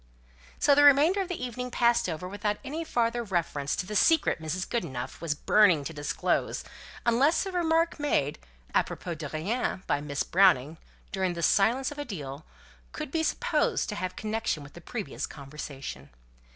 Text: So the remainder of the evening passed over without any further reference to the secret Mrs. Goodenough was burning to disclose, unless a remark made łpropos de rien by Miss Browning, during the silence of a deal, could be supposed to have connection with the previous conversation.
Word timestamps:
So 0.57 0.73
the 0.73 0.83
remainder 0.83 1.21
of 1.21 1.27
the 1.27 1.45
evening 1.45 1.69
passed 1.69 2.09
over 2.09 2.27
without 2.27 2.57
any 2.63 2.83
further 2.83 3.23
reference 3.23 3.75
to 3.75 3.85
the 3.85 3.95
secret 3.95 4.41
Mrs. 4.41 4.67
Goodenough 4.67 5.21
was 5.21 5.35
burning 5.35 5.83
to 5.83 5.93
disclose, 5.93 6.63
unless 7.05 7.45
a 7.45 7.51
remark 7.51 7.99
made 7.99 8.39
łpropos 8.73 9.15
de 9.19 9.29
rien 9.29 9.83
by 9.85 10.01
Miss 10.01 10.23
Browning, 10.23 10.79
during 11.11 11.33
the 11.35 11.43
silence 11.43 11.91
of 11.91 11.99
a 11.99 12.05
deal, 12.05 12.43
could 12.93 13.11
be 13.11 13.21
supposed 13.21 13.89
to 13.89 13.95
have 13.95 14.15
connection 14.15 14.63
with 14.63 14.73
the 14.73 14.81
previous 14.81 15.27
conversation. 15.27 16.09